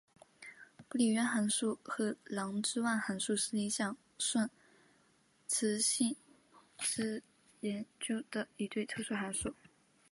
[0.89, 4.49] 布里渊函数和郎之万函数是理想顺
[5.45, 6.15] 磁性
[6.79, 7.21] 材料
[7.59, 9.53] 研究中的一对特殊函数。